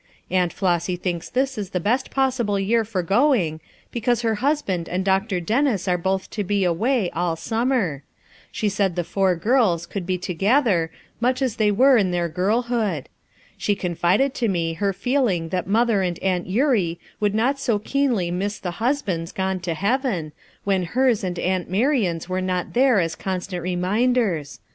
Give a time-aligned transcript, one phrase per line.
[0.31, 3.59] Aunt Flossy thinks this is the best possible year for going,
[3.91, 5.39] because her hus band and Dr.
[5.39, 8.01] Dennis are both to be away all summer;
[8.51, 12.27] she said the four girls could he to gether, much as they were in their
[12.27, 13.09] girlhood.
[13.59, 16.55] She confided to me her feeling that Mother and FOUR MOTHERS AT CHAUTAUQUA 15 Aunt
[16.89, 20.31] Eurie would not so keenly miss the ins bands gone to heaven,
[20.63, 24.61] when hers and Aunt Mar ian 's were not there as constant reminders.